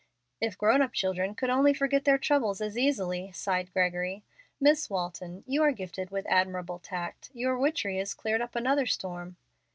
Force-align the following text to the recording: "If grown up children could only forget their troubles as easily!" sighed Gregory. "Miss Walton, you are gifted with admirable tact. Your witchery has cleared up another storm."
"If 0.39 0.57
grown 0.57 0.81
up 0.81 0.93
children 0.93 1.35
could 1.35 1.51
only 1.51 1.75
forget 1.75 2.05
their 2.05 2.17
troubles 2.17 2.59
as 2.59 2.75
easily!" 2.75 3.31
sighed 3.33 3.71
Gregory. 3.71 4.23
"Miss 4.59 4.89
Walton, 4.89 5.43
you 5.45 5.61
are 5.61 5.71
gifted 5.71 6.09
with 6.09 6.25
admirable 6.27 6.79
tact. 6.79 7.29
Your 7.33 7.55
witchery 7.55 7.99
has 7.99 8.15
cleared 8.15 8.41
up 8.41 8.55
another 8.55 8.87
storm." 8.87 9.35